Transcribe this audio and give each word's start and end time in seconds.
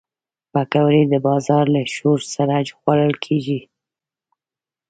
پکورې 0.53 1.01
د 1.11 1.15
بازار 1.27 1.65
له 1.75 1.81
شور 1.95 2.19
سره 2.35 2.55
خوړل 2.79 3.13
کېږي 3.25 3.59